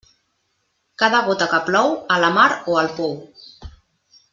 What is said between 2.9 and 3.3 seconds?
pou.